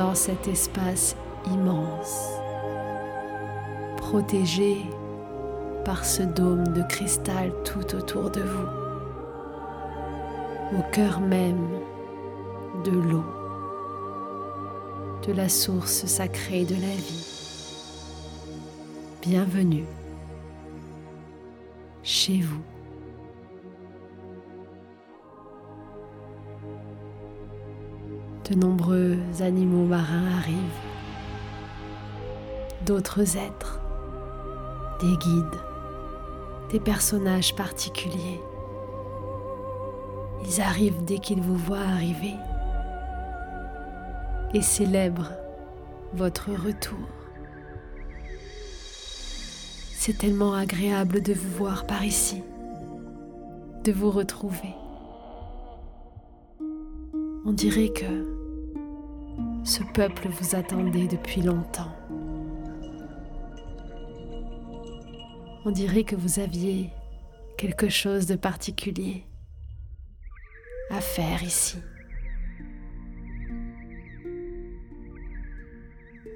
dans 0.00 0.14
cet 0.14 0.48
espace 0.48 1.14
immense, 1.52 2.30
protégé 3.98 4.78
par 5.84 6.06
ce 6.06 6.22
dôme 6.22 6.68
de 6.68 6.82
cristal 6.84 7.52
tout 7.66 7.94
autour 7.94 8.30
de 8.30 8.40
vous, 8.40 8.68
au 10.78 10.82
cœur 10.90 11.20
même 11.20 11.68
de 12.82 12.92
l'eau, 12.92 13.26
de 15.26 15.34
la 15.34 15.50
source 15.50 16.06
sacrée 16.06 16.64
de 16.64 16.76
la 16.76 16.96
vie. 16.96 17.26
Bienvenue 19.20 19.84
chez 22.02 22.40
vous. 22.40 22.69
De 28.50 28.56
nombreux 28.56 29.16
animaux 29.38 29.84
marins 29.84 30.26
arrivent, 30.38 30.56
d'autres 32.84 33.36
êtres, 33.36 33.80
des 34.98 35.16
guides, 35.18 35.60
des 36.72 36.80
personnages 36.80 37.54
particuliers. 37.54 38.40
Ils 40.44 40.60
arrivent 40.60 41.04
dès 41.04 41.18
qu'ils 41.18 41.40
vous 41.40 41.54
voient 41.54 41.78
arriver 41.78 42.34
et 44.52 44.62
célèbrent 44.62 45.30
votre 46.14 46.50
retour. 46.50 46.98
C'est 49.96 50.18
tellement 50.18 50.54
agréable 50.54 51.22
de 51.22 51.34
vous 51.34 51.50
voir 51.50 51.86
par 51.86 52.04
ici, 52.04 52.42
de 53.84 53.92
vous 53.92 54.10
retrouver. 54.10 54.74
On 57.46 57.52
dirait 57.52 57.90
que 57.90 58.39
ce 59.64 59.82
peuple 59.82 60.28
vous 60.28 60.56
attendait 60.56 61.06
depuis 61.06 61.42
longtemps. 61.42 61.92
On 65.64 65.70
dirait 65.70 66.04
que 66.04 66.16
vous 66.16 66.40
aviez 66.40 66.90
quelque 67.58 67.88
chose 67.88 68.26
de 68.26 68.36
particulier 68.36 69.24
à 70.90 71.00
faire 71.00 71.42
ici. 71.42 71.76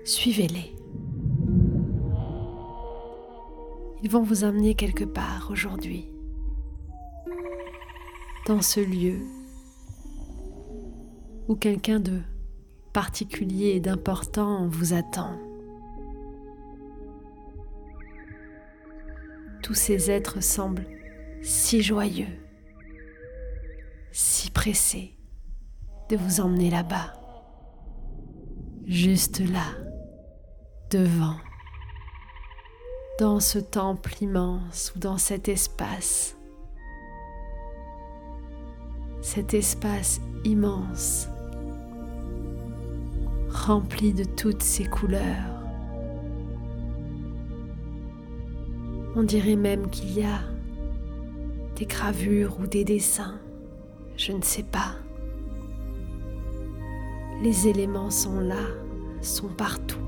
Suivez-les. 0.04 0.75
Ils 4.02 4.11
vont 4.11 4.23
vous 4.23 4.45
amener 4.45 4.75
quelque 4.75 5.04
part 5.04 5.49
aujourd'hui, 5.50 6.07
dans 8.47 8.61
ce 8.61 8.81
lieu 8.81 9.19
où 11.49 11.57
quelqu'un 11.57 12.00
de 12.00 12.21
particulier 12.94 13.70
et 13.70 13.80
d'important 13.80 14.68
vous 14.68 14.94
attend. 14.94 15.36
Tous 19.62 19.74
ces 19.74 20.10
êtres 20.10 20.40
semblent 20.40 20.86
si 21.42 21.82
joyeux, 21.82 22.38
si 24.12 24.50
pressés 24.50 25.18
de 26.08 26.16
vous 26.16 26.40
emmener 26.40 26.70
là-bas, 26.70 27.12
juste 28.86 29.40
là, 29.40 29.66
devant, 30.90 31.36
dans 33.18 33.40
ce 33.40 33.58
temple 33.58 34.14
immense 34.20 34.92
ou 34.94 35.00
dans 35.00 35.18
cet 35.18 35.48
espace, 35.48 36.36
cet 39.20 39.52
espace 39.52 40.20
immense 40.44 41.28
rempli 43.64 44.12
de 44.12 44.25
toutes 44.25 44.62
ces 44.62 44.85
couleurs. 44.85 45.62
On 49.16 49.23
dirait 49.23 49.56
même 49.56 49.88
qu'il 49.88 50.12
y 50.12 50.23
a 50.23 50.40
des 51.76 51.87
gravures 51.87 52.59
ou 52.61 52.66
des 52.66 52.85
dessins, 52.85 53.40
je 54.16 54.33
ne 54.33 54.42
sais 54.42 54.64
pas. 54.64 54.97
Les 57.42 57.66
éléments 57.66 58.11
sont 58.11 58.40
là, 58.40 58.66
sont 59.23 59.49
partout. 59.49 59.99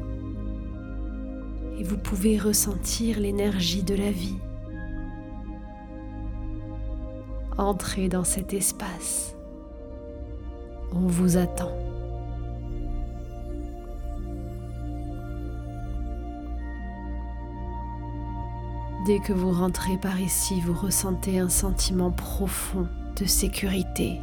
Et 1.79 1.83
vous 1.83 1.99
pouvez 1.99 2.39
ressentir 2.39 3.19
l'énergie 3.19 3.83
de 3.83 3.95
la 3.95 4.11
vie. 4.11 4.39
Entrez 7.57 8.09
dans 8.09 8.25
cet 8.25 8.53
espace. 8.53 9.35
On 10.93 11.07
vous 11.07 11.37
attend. 11.37 11.86
Dès 19.07 19.21
que 19.21 19.33
vous 19.33 19.53
rentrez 19.53 19.97
par 19.97 20.21
ici, 20.21 20.61
vous 20.61 20.75
ressentez 20.75 21.39
un 21.39 21.49
sentiment 21.49 22.11
profond 22.11 22.89
de 23.15 23.25
sécurité. 23.25 24.21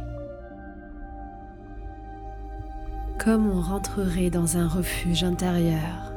Comme 3.18 3.50
on 3.50 3.62
rentrerait 3.62 4.28
dans 4.28 4.58
un 4.58 4.68
refuge 4.68 5.24
intérieur. 5.24 6.12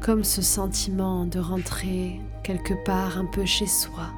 Comme 0.00 0.24
ce 0.24 0.42
sentiment 0.42 1.26
de 1.26 1.38
rentrer 1.38 2.20
quelque 2.42 2.74
part 2.84 3.18
un 3.18 3.26
peu 3.26 3.44
chez 3.44 3.68
soi, 3.68 4.08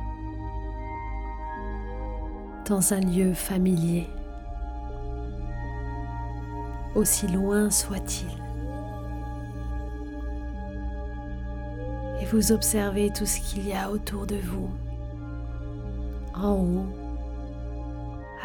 dans 2.65 2.95
un 2.95 3.01
lieu 3.01 3.35
familier, 3.35 4.07
aussi 6.95 7.29
loin 7.29 7.69
soit-il. 7.69 8.50
Vous 12.31 12.53
observez 12.53 13.11
tout 13.11 13.27
ce 13.27 13.41
qu'il 13.41 13.67
y 13.67 13.73
a 13.73 13.91
autour 13.91 14.25
de 14.25 14.37
vous, 14.37 14.71
en 16.35 16.55
haut, 16.55 16.87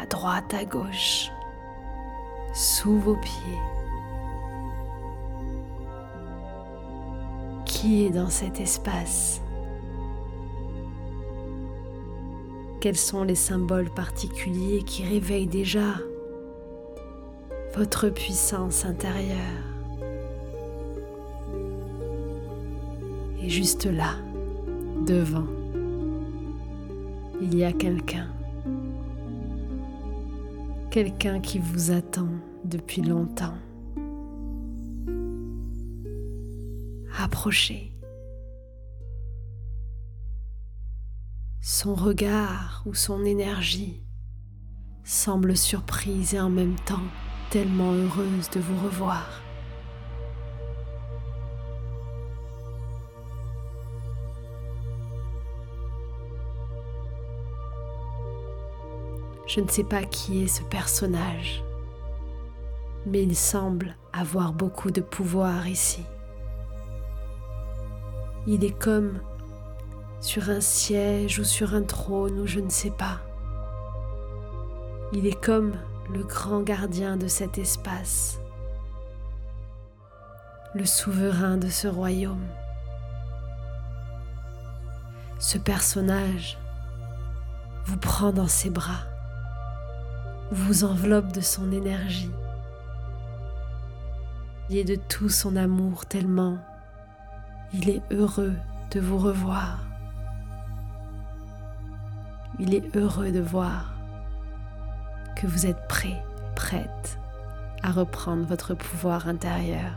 à 0.00 0.06
droite, 0.06 0.52
à 0.54 0.64
gauche, 0.64 1.30
sous 2.52 2.98
vos 2.98 3.16
pieds. 3.16 3.58
Qui 7.64 8.06
est 8.06 8.10
dans 8.10 8.30
cet 8.30 8.60
espace? 8.60 9.40
Quels 12.80 12.96
sont 12.96 13.22
les 13.22 13.36
symboles 13.36 13.90
particuliers 13.90 14.82
qui 14.82 15.04
réveillent 15.04 15.46
déjà 15.46 15.94
votre 17.74 18.08
puissance 18.08 18.84
intérieure? 18.84 19.75
Et 23.46 23.48
juste 23.48 23.86
là, 23.86 24.16
devant, 25.06 25.46
il 27.40 27.54
y 27.56 27.62
a 27.62 27.72
quelqu'un. 27.72 28.26
Quelqu'un 30.90 31.38
qui 31.38 31.60
vous 31.60 31.92
attend 31.92 32.28
depuis 32.64 33.02
longtemps. 33.02 33.54
Approchez. 37.20 37.92
Son 41.60 41.94
regard 41.94 42.82
ou 42.84 42.94
son 42.94 43.24
énergie 43.24 44.02
semble 45.04 45.56
surprise 45.56 46.34
et 46.34 46.40
en 46.40 46.50
même 46.50 46.74
temps 46.84 47.06
tellement 47.50 47.92
heureuse 47.92 48.50
de 48.50 48.58
vous 48.58 48.84
revoir. 48.84 49.45
Je 59.56 59.62
ne 59.62 59.68
sais 59.68 59.84
pas 59.84 60.02
qui 60.02 60.44
est 60.44 60.48
ce 60.48 60.62
personnage, 60.64 61.64
mais 63.06 63.22
il 63.22 63.34
semble 63.34 63.96
avoir 64.12 64.52
beaucoup 64.52 64.90
de 64.90 65.00
pouvoir 65.00 65.66
ici. 65.66 66.04
Il 68.46 68.66
est 68.66 68.78
comme 68.78 69.18
sur 70.20 70.50
un 70.50 70.60
siège 70.60 71.38
ou 71.38 71.44
sur 71.44 71.74
un 71.74 71.84
trône 71.84 72.38
ou 72.38 72.46
je 72.46 72.60
ne 72.60 72.68
sais 72.68 72.90
pas. 72.90 73.22
Il 75.14 75.26
est 75.26 75.42
comme 75.42 75.72
le 76.12 76.22
grand 76.22 76.60
gardien 76.60 77.16
de 77.16 77.26
cet 77.26 77.56
espace, 77.56 78.38
le 80.74 80.84
souverain 80.84 81.56
de 81.56 81.68
ce 81.68 81.88
royaume. 81.88 82.46
Ce 85.38 85.56
personnage 85.56 86.58
vous 87.86 87.96
prend 87.96 88.32
dans 88.32 88.48
ses 88.48 88.68
bras, 88.68 89.15
vous 90.50 90.84
enveloppe 90.84 91.32
de 91.32 91.40
son 91.40 91.72
énergie 91.72 92.30
et 94.70 94.84
de 94.84 94.96
tout 94.96 95.28
son 95.28 95.56
amour 95.56 96.06
tellement 96.06 96.58
il 97.72 97.90
est 97.90 98.02
heureux 98.10 98.54
de 98.90 99.00
vous 99.00 99.18
revoir. 99.18 99.80
Il 102.58 102.74
est 102.74 102.96
heureux 102.96 103.32
de 103.32 103.40
voir 103.40 103.92
que 105.34 105.46
vous 105.46 105.66
êtes 105.66 105.86
prêt, 105.88 106.22
prête 106.54 107.18
à 107.82 107.90
reprendre 107.90 108.46
votre 108.46 108.74
pouvoir 108.74 109.28
intérieur. 109.28 109.92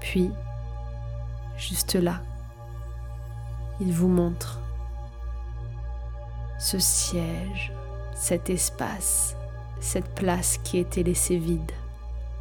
Puis, 0.00 0.30
juste 1.58 1.94
là, 1.94 2.20
il 3.80 3.92
vous 3.92 4.08
montre 4.08 4.60
ce 6.60 6.78
siège, 6.78 7.72
cet 8.14 8.50
espace, 8.50 9.34
cette 9.80 10.14
place 10.14 10.58
qui 10.58 10.76
était 10.76 11.02
laissée 11.02 11.38
vide 11.38 11.72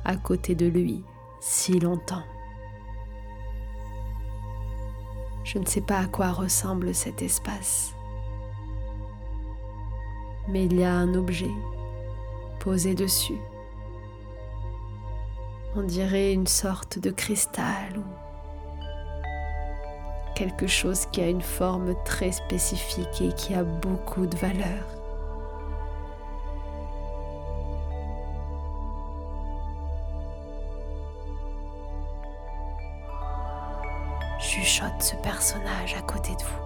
à 0.03 0.17
côté 0.17 0.55
de 0.55 0.67
lui 0.67 1.03
si 1.39 1.79
longtemps. 1.79 2.25
Je 5.45 5.57
ne 5.57 5.65
sais 5.65 5.79
pas 5.79 5.99
à 5.99 6.05
quoi 6.05 6.33
ressemble 6.33 6.93
cet 6.93 7.21
espace. 7.21 7.93
Mais 10.49 10.65
il 10.65 10.77
y 10.77 10.83
a 10.83 10.93
un 10.93 11.15
objet 11.15 11.51
posé 12.59 12.95
dessus. 12.95 13.39
On 15.77 15.83
dirait 15.83 16.33
une 16.33 16.47
sorte 16.47 16.99
de 16.99 17.09
cristal 17.09 17.97
ou 17.97 18.28
quelque 20.39 20.67
chose 20.67 21.05
qui 21.07 21.19
a 21.19 21.27
une 21.27 21.41
forme 21.41 21.93
très 22.05 22.31
spécifique 22.31 23.21
et 23.21 23.33
qui 23.33 23.53
a 23.53 23.63
beaucoup 23.63 24.25
de 24.25 24.37
valeur. 24.37 24.85
chuchote 34.39 35.01
ce 35.01 35.15
personnage 35.17 35.95
à 35.97 36.01
côté 36.01 36.31
de 36.31 36.43
vous. 36.43 36.63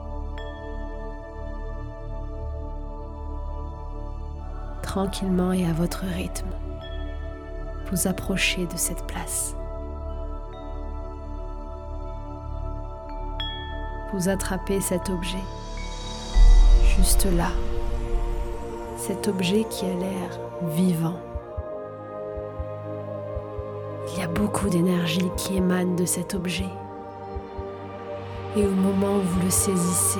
Tranquillement 4.83 5.51
et 5.51 5.65
à 5.65 5.73
votre 5.73 6.05
rythme, 6.05 6.49
vous 7.91 8.07
approchez 8.07 8.67
de 8.67 8.77
cette 8.77 9.05
place. 9.07 9.55
Vous 14.13 14.30
attrapez 14.30 14.80
cet 14.80 15.10
objet, 15.10 15.43
juste 16.95 17.26
là, 17.26 17.49
cet 18.95 19.28
objet 19.28 19.65
qui 19.71 19.86
a 19.86 19.93
l'air 19.95 20.39
vivant. 20.76 21.17
Il 24.12 24.19
y 24.19 24.23
a 24.23 24.28
beaucoup 24.28 24.69
d'énergie 24.69 25.32
qui 25.36 25.58
émane 25.58 25.95
de 25.95 26.06
cet 26.06 26.36
objet. 26.36 26.69
Et 28.56 28.63
au 28.63 28.69
moment 28.69 29.15
où 29.15 29.21
vous 29.21 29.41
le 29.45 29.49
saisissez, 29.49 30.19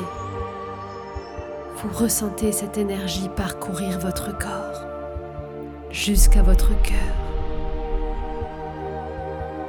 vous 1.78 1.96
ressentez 1.96 2.52
cette 2.52 2.80
énergie 2.80 3.30
parcourir 3.36 4.00
votre 4.00 4.36
corps 4.36 4.88
jusqu'à 5.92 6.42
votre 6.42 6.72
cœur, 6.82 7.14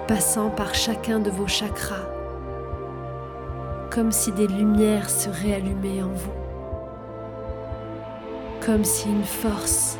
passant 0.08 0.48
par 0.48 0.74
chacun 0.74 1.20
de 1.20 1.28
vos 1.28 1.46
chakras, 1.46 2.13
comme 3.94 4.10
si 4.10 4.32
des 4.32 4.48
lumières 4.48 5.08
se 5.08 5.30
réallumaient 5.30 6.02
en 6.02 6.08
vous, 6.08 6.32
comme 8.66 8.82
si 8.82 9.08
une 9.08 9.22
force 9.22 9.98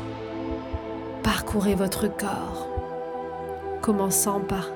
parcourait 1.23 1.75
votre 1.75 2.09
corps, 2.09 2.67
commençant 3.81 4.41
par 4.41 4.67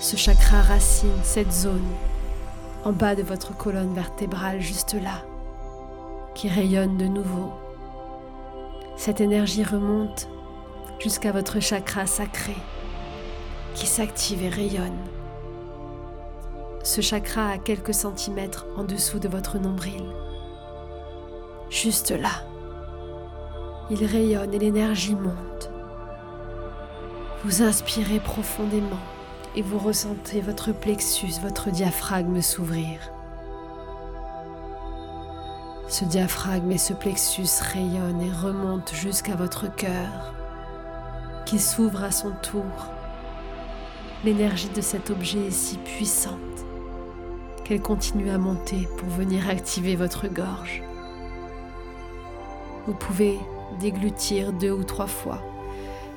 ce 0.00 0.14
chakra 0.14 0.62
racine, 0.62 1.18
cette 1.24 1.50
zone 1.50 1.82
en 2.84 2.92
bas 2.92 3.16
de 3.16 3.24
votre 3.24 3.56
colonne 3.56 3.92
vertébrale, 3.92 4.60
juste 4.60 4.94
là, 4.94 5.24
qui 6.36 6.48
rayonne 6.48 6.96
de 6.96 7.06
nouveau. 7.06 7.50
Cette 8.96 9.20
énergie 9.20 9.64
remonte 9.64 10.28
jusqu'à 11.00 11.32
votre 11.32 11.58
chakra 11.58 12.06
sacré, 12.06 12.54
qui 13.74 13.86
s'active 13.86 14.44
et 14.44 14.48
rayonne. 14.48 15.13
Ce 16.84 17.00
chakra 17.00 17.48
à 17.48 17.56
quelques 17.56 17.94
centimètres 17.94 18.66
en 18.76 18.84
dessous 18.84 19.18
de 19.18 19.26
votre 19.26 19.58
nombril, 19.58 20.04
juste 21.70 22.10
là. 22.10 22.44
Il 23.88 24.04
rayonne 24.04 24.52
et 24.52 24.58
l'énergie 24.58 25.14
monte. 25.14 25.70
Vous 27.42 27.62
inspirez 27.62 28.20
profondément 28.20 29.00
et 29.56 29.62
vous 29.62 29.78
ressentez 29.78 30.42
votre 30.42 30.72
plexus, 30.72 31.40
votre 31.42 31.70
diaphragme 31.70 32.42
s'ouvrir. 32.42 33.00
Ce 35.88 36.04
diaphragme 36.04 36.70
et 36.70 36.78
ce 36.78 36.92
plexus 36.92 37.62
rayonnent 37.62 38.20
et 38.20 38.30
remontent 38.30 38.94
jusqu'à 38.94 39.36
votre 39.36 39.74
cœur, 39.74 40.34
qui 41.46 41.58
s'ouvre 41.58 42.04
à 42.04 42.10
son 42.10 42.32
tour. 42.42 42.90
L'énergie 44.22 44.68
de 44.68 44.82
cet 44.82 45.08
objet 45.08 45.46
est 45.46 45.50
si 45.50 45.78
puissante 45.78 46.38
qu'elle 47.64 47.80
continue 47.80 48.30
à 48.30 48.38
monter 48.38 48.88
pour 48.98 49.08
venir 49.08 49.48
activer 49.48 49.96
votre 49.96 50.28
gorge. 50.28 50.82
Vous 52.86 52.94
pouvez 52.94 53.38
déglutir 53.80 54.52
deux 54.52 54.70
ou 54.70 54.84
trois 54.84 55.06
fois 55.06 55.42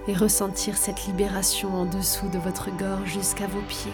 et 0.07 0.13
ressentir 0.13 0.77
cette 0.77 1.05
libération 1.05 1.73
en 1.73 1.85
dessous 1.85 2.27
de 2.27 2.37
votre 2.37 2.69
gorge 2.75 3.09
jusqu'à 3.09 3.47
vos 3.47 3.61
pieds. 3.61 3.93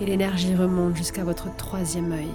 Et 0.00 0.06
l'énergie 0.06 0.54
remonte 0.54 0.96
jusqu'à 0.96 1.24
votre 1.24 1.54
troisième 1.56 2.12
œil. 2.12 2.30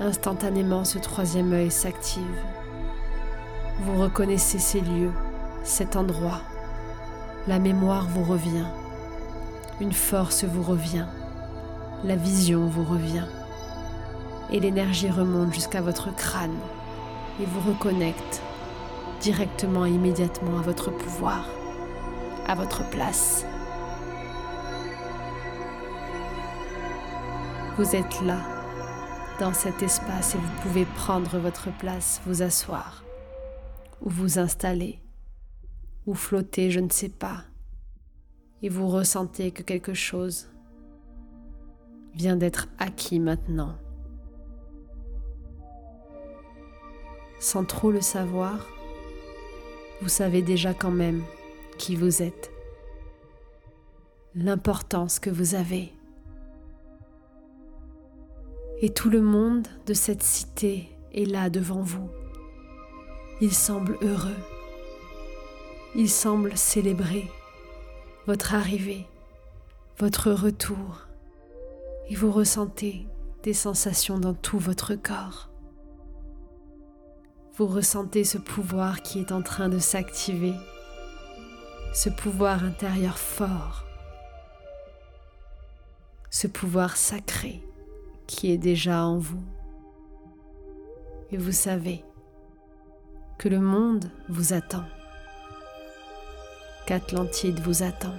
Instantanément, 0.00 0.84
ce 0.84 0.98
troisième 0.98 1.52
œil 1.52 1.70
s'active. 1.70 2.22
Vous 3.80 4.00
reconnaissez 4.00 4.58
ces 4.58 4.80
lieux, 4.80 5.12
cet 5.62 5.96
endroit. 5.96 6.40
La 7.46 7.58
mémoire 7.58 8.06
vous 8.08 8.24
revient. 8.24 8.66
Une 9.80 9.92
force 9.92 10.44
vous 10.44 10.62
revient. 10.62 11.06
La 12.04 12.16
vision 12.16 12.66
vous 12.66 12.84
revient. 12.84 13.24
Et 14.52 14.60
l'énergie 14.60 15.08
remonte 15.08 15.54
jusqu'à 15.54 15.80
votre 15.80 16.14
crâne 16.14 16.58
et 17.40 17.46
vous 17.46 17.72
reconnecte 17.72 18.42
directement 19.22 19.86
et 19.86 19.90
immédiatement 19.90 20.58
à 20.58 20.62
votre 20.62 20.90
pouvoir, 20.90 21.48
à 22.46 22.54
votre 22.54 22.86
place. 22.90 23.46
Vous 27.78 27.96
êtes 27.96 28.20
là, 28.20 28.38
dans 29.40 29.54
cet 29.54 29.82
espace, 29.82 30.34
et 30.34 30.38
vous 30.38 30.62
pouvez 30.62 30.84
prendre 30.84 31.38
votre 31.38 31.74
place, 31.78 32.20
vous 32.26 32.42
asseoir, 32.42 33.02
ou 34.02 34.10
vous 34.10 34.38
installer, 34.38 35.00
ou 36.06 36.14
flotter, 36.14 36.70
je 36.70 36.80
ne 36.80 36.90
sais 36.90 37.08
pas, 37.08 37.44
et 38.62 38.68
vous 38.68 38.88
ressentez 38.88 39.52
que 39.52 39.62
quelque 39.62 39.94
chose 39.94 40.53
vient 42.14 42.36
d'être 42.36 42.68
acquis 42.78 43.20
maintenant. 43.20 43.76
Sans 47.40 47.64
trop 47.64 47.90
le 47.90 48.00
savoir, 48.00 48.66
vous 50.00 50.08
savez 50.08 50.42
déjà 50.42 50.74
quand 50.74 50.90
même 50.90 51.22
qui 51.78 51.96
vous 51.96 52.22
êtes, 52.22 52.50
l'importance 54.34 55.18
que 55.18 55.30
vous 55.30 55.54
avez. 55.54 55.92
Et 58.80 58.90
tout 58.90 59.10
le 59.10 59.20
monde 59.20 59.66
de 59.86 59.94
cette 59.94 60.22
cité 60.22 60.88
est 61.12 61.24
là 61.24 61.50
devant 61.50 61.80
vous. 61.80 62.08
Il 63.40 63.52
semble 63.52 63.98
heureux. 64.02 64.36
Il 65.94 66.10
semble 66.10 66.56
célébrer 66.56 67.30
votre 68.26 68.54
arrivée, 68.54 69.06
votre 69.98 70.32
retour. 70.32 71.06
Et 72.08 72.14
vous 72.14 72.30
ressentez 72.30 73.06
des 73.42 73.54
sensations 73.54 74.18
dans 74.18 74.34
tout 74.34 74.58
votre 74.58 74.94
corps. 74.94 75.50
Vous 77.56 77.66
ressentez 77.66 78.24
ce 78.24 78.38
pouvoir 78.38 79.02
qui 79.02 79.20
est 79.20 79.32
en 79.32 79.42
train 79.42 79.68
de 79.68 79.78
s'activer, 79.78 80.54
ce 81.94 82.08
pouvoir 82.08 82.64
intérieur 82.64 83.16
fort, 83.16 83.84
ce 86.30 86.46
pouvoir 86.46 86.96
sacré 86.96 87.62
qui 88.26 88.50
est 88.50 88.58
déjà 88.58 89.04
en 89.04 89.18
vous. 89.18 89.42
Et 91.30 91.36
vous 91.36 91.52
savez 91.52 92.04
que 93.38 93.48
le 93.48 93.60
monde 93.60 94.10
vous 94.28 94.52
attend, 94.52 94.84
qu'Atlantide 96.86 97.60
vous 97.60 97.82
attend 97.82 98.14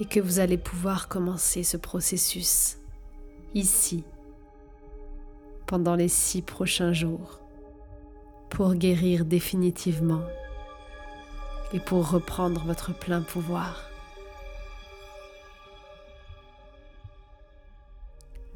et 0.00 0.06
que 0.06 0.18
vous 0.18 0.40
allez 0.40 0.56
pouvoir 0.56 1.08
commencer 1.08 1.62
ce 1.62 1.76
processus 1.76 2.78
ici 3.54 4.02
pendant 5.66 5.94
les 5.94 6.08
six 6.08 6.42
prochains 6.42 6.92
jours 6.92 7.38
pour 8.48 8.74
guérir 8.74 9.24
définitivement 9.24 10.24
et 11.72 11.78
pour 11.78 12.10
reprendre 12.10 12.64
votre 12.64 12.92
plein 12.98 13.20
pouvoir. 13.20 13.88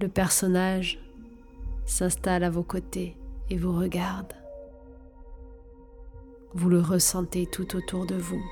Le 0.01 0.09
personnage 0.09 0.99
s'installe 1.87 2.43
à 2.43 2.51
vos 2.51 2.65
côtés 2.65 3.17
et 3.51 3.57
vous 3.57 3.79
regarde. 3.79 4.33
Vous 6.55 6.69
le 6.69 6.81
ressentez 6.81 7.47
tout 7.47 7.77
autour 7.77 8.07
de 8.07 8.17
vous. 8.17 8.43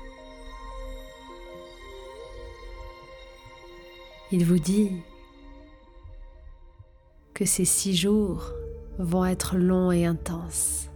Il 4.35 4.45
vous 4.45 4.57
dit 4.57 4.89
que 7.35 7.45
ces 7.45 7.65
six 7.65 7.95
jours 7.95 8.51
vont 8.97 9.25
être 9.25 9.57
longs 9.57 9.91
et 9.91 10.07
intenses 10.07 10.89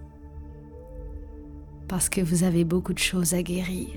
parce 1.87 2.09
que 2.09 2.19
vous 2.19 2.41
avez 2.41 2.63
beaucoup 2.63 2.93
de 2.93 2.97
choses 2.97 3.35
à 3.35 3.43
guérir 3.43 3.89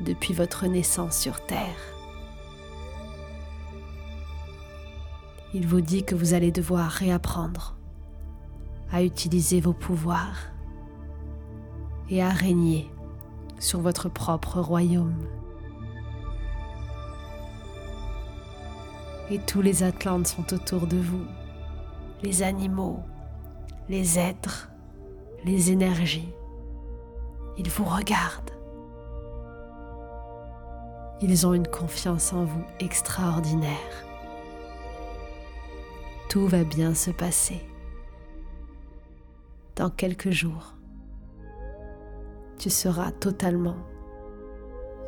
depuis 0.00 0.32
votre 0.32 0.66
naissance 0.66 1.18
sur 1.18 1.44
Terre. 1.44 1.76
Il 5.52 5.66
vous 5.66 5.82
dit 5.82 6.02
que 6.02 6.14
vous 6.14 6.32
allez 6.32 6.50
devoir 6.50 6.90
réapprendre 6.90 7.76
à 8.90 9.02
utiliser 9.02 9.60
vos 9.60 9.74
pouvoirs 9.74 10.38
et 12.08 12.22
à 12.22 12.30
régner 12.30 12.90
sur 13.58 13.80
votre 13.80 14.08
propre 14.08 14.58
royaume. 14.58 15.26
Et 19.30 19.38
tous 19.40 19.60
les 19.60 19.82
Atlantes 19.82 20.28
sont 20.28 20.54
autour 20.54 20.86
de 20.86 20.96
vous 20.96 21.24
les 22.22 22.42
animaux, 22.42 23.00
les 23.88 24.18
êtres, 24.18 24.70
les 25.44 25.70
énergies. 25.70 26.32
Ils 27.58 27.68
vous 27.70 27.84
regardent. 27.84 28.50
Ils 31.20 31.46
ont 31.46 31.54
une 31.54 31.66
confiance 31.66 32.32
en 32.32 32.44
vous 32.44 32.64
extraordinaire. 32.80 34.04
Tout 36.28 36.46
va 36.46 36.64
bien 36.64 36.94
se 36.94 37.10
passer. 37.10 37.60
Dans 39.76 39.90
quelques 39.90 40.30
jours, 40.30 40.74
tu 42.58 42.70
seras 42.70 43.12
totalement 43.12 43.76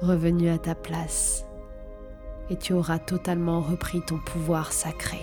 revenu 0.00 0.48
à 0.48 0.58
ta 0.58 0.74
place 0.74 1.47
et 2.50 2.56
tu 2.56 2.72
auras 2.72 2.98
totalement 2.98 3.60
repris 3.60 4.00
ton 4.00 4.18
pouvoir 4.18 4.72
sacré. 4.72 5.20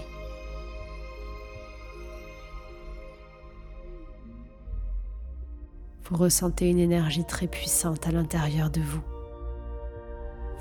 Vous 6.10 6.18
ressentez 6.18 6.70
une 6.70 6.80
énergie 6.80 7.26
très 7.26 7.48
puissante 7.48 8.06
à 8.08 8.12
l'intérieur 8.12 8.70
de 8.70 8.82
vous. 8.82 9.02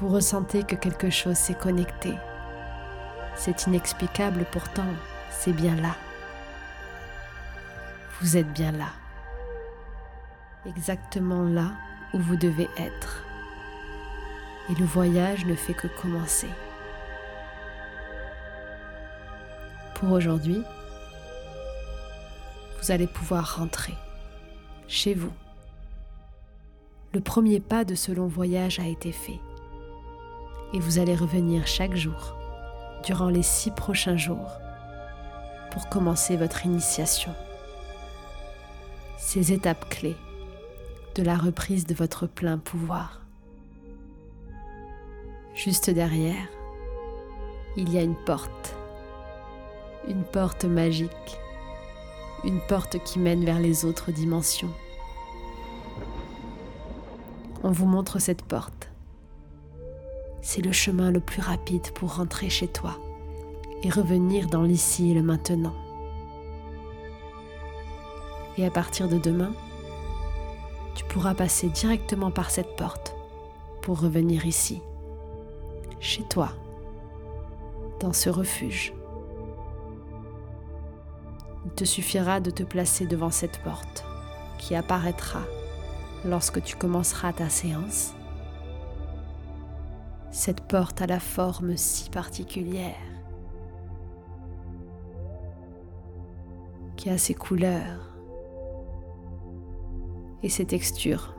Vous 0.01 0.09
ressentez 0.09 0.63
que 0.63 0.75
quelque 0.75 1.11
chose 1.11 1.37
s'est 1.37 1.55
connecté. 1.55 2.15
C'est 3.37 3.67
inexplicable 3.67 4.47
pourtant, 4.53 4.87
c'est 5.31 5.53
bien 5.53 5.77
là. 5.77 5.97
Vous 8.21 8.37
êtes 8.37 8.53
bien 8.53 8.73
là. 8.73 8.89
Exactement 10.67 11.43
là 11.43 11.73
où 12.15 12.19
vous 12.19 12.37
devez 12.37 12.69
être. 12.79 13.24
Et 14.71 14.75
le 14.75 14.85
voyage 14.85 15.45
ne 15.47 15.55
fait 15.55 15.75
que 15.75 15.89
commencer. 16.01 16.49
Pour 19.95 20.13
aujourd'hui, 20.13 20.63
vous 22.81 22.91
allez 22.91 23.07
pouvoir 23.07 23.57
rentrer 23.59 23.95
chez 24.89 25.15
vous. 25.15 25.33
Le 27.13 27.21
premier 27.21 27.61
pas 27.61 27.85
de 27.85 27.95
ce 27.95 28.13
long 28.13 28.27
voyage 28.27 28.81
a 28.81 28.87
été 28.87 29.13
fait 29.13 29.39
et 30.73 30.81
vous 30.81 30.99
allez 30.99 31.15
revenir 31.15 31.67
chaque 31.67 31.95
jour 31.95 32.37
durant 33.05 33.29
les 33.29 33.43
six 33.43 33.71
prochains 33.71 34.17
jours 34.17 34.51
pour 35.71 35.89
commencer 35.89 36.37
votre 36.37 36.67
initiation. 36.67 37.33
Ces 39.19 39.53
étapes 39.53 39.89
clés 39.89 40.17
de 41.15 41.23
la 41.23 41.37
reprise 41.37 41.87
de 41.87 41.95
votre 41.95 42.27
plein 42.27 42.59
pouvoir. 42.59 43.24
Juste 45.65 45.89
derrière, 45.89 46.49
il 47.77 47.91
y 47.91 47.97
a 47.97 48.03
une 48.03 48.15
porte, 48.15 48.77
une 50.07 50.25
porte 50.25 50.67
magique 50.67 51.39
une 52.45 52.61
porte 52.61 53.03
qui 53.03 53.19
mène 53.19 53.45
vers 53.45 53.59
les 53.59 53.85
autres 53.85 54.13
dimensions. 54.13 54.71
On 57.63 57.71
vous 57.71 57.87
montre 57.87 58.19
cette 58.19 58.43
porte. 58.43 58.91
C'est 60.43 60.61
le 60.61 60.73
chemin 60.73 61.11
le 61.11 61.21
plus 61.21 61.41
rapide 61.41 61.91
pour 61.93 62.17
rentrer 62.17 62.51
chez 62.51 62.69
toi 62.69 62.99
et 63.83 63.89
revenir 63.89 64.49
dans 64.49 64.63
l'ici 64.63 65.11
et 65.11 65.15
le 65.15 65.23
maintenant. 65.23 65.75
Et 68.59 68.67
à 68.67 68.71
partir 68.71 69.09
de 69.09 69.17
demain, 69.17 69.53
tu 70.95 71.05
pourras 71.07 71.35
passer 71.35 71.69
directement 71.69 72.31
par 72.31 72.51
cette 72.51 72.77
porte 72.77 73.17
pour 73.81 74.01
revenir 74.01 74.47
ici, 74.47 74.83
chez 76.05 76.23
toi, 76.25 76.51
dans 77.99 78.13
ce 78.13 78.29
refuge. 78.29 78.93
Il 81.65 81.71
te 81.73 81.85
suffira 81.87 82.41
de 82.41 82.51
te 82.51 82.63
placer 82.63 83.07
devant 83.07 83.31
cette 83.31 83.59
porte 83.63 84.05
qui 84.59 84.75
apparaîtra 84.75 85.41
lorsque 86.27 86.63
tu 86.63 86.77
commenceras 86.77 87.33
ta 87.33 87.49
séance. 87.49 88.13
Cette 90.31 90.61
porte 90.69 91.01
a 91.01 91.07
la 91.07 91.21
forme 91.21 91.75
si 91.79 92.11
particulière 92.11 93.01
qui 96.97 97.09
a 97.09 97.17
ses 97.17 97.35
couleurs 97.35 98.15
et 100.43 100.51
ses 100.51 100.67
textures 100.67 101.35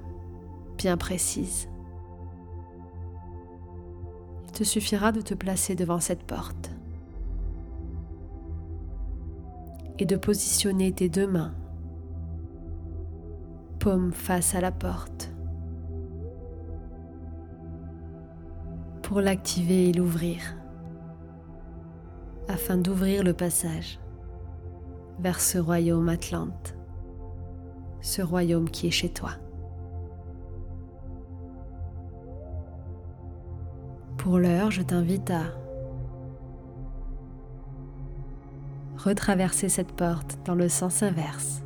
bien 0.76 0.98
précises. 0.98 1.70
Te 4.56 4.64
suffira 4.64 5.12
de 5.12 5.20
te 5.20 5.34
placer 5.34 5.76
devant 5.76 6.00
cette 6.00 6.24
porte 6.24 6.72
et 10.00 10.06
de 10.06 10.16
positionner 10.16 10.94
tes 10.94 11.10
deux 11.10 11.28
mains, 11.28 11.54
paume 13.80 14.14
face 14.14 14.56
à 14.56 14.62
la 14.62 14.72
porte, 14.72 15.34
pour 19.02 19.20
l'activer 19.20 19.90
et 19.90 19.94
l'ouvrir, 19.94 20.40
afin 22.48 22.78
d'ouvrir 22.78 23.24
le 23.24 23.34
passage 23.34 24.00
vers 25.20 25.42
ce 25.42 25.58
royaume 25.58 26.08
Atlante, 26.08 26.78
ce 28.00 28.22
royaume 28.22 28.70
qui 28.70 28.88
est 28.88 28.92
chez 28.92 29.10
toi. 29.10 29.32
Pour 34.26 34.40
l'heure, 34.40 34.72
je 34.72 34.82
t'invite 34.82 35.30
à 35.30 35.44
retraverser 38.98 39.70
cette 39.70 39.92
porte 39.92 40.40
dans 40.46 40.56
le 40.56 40.68
sens 40.68 41.04
inverse. 41.04 41.62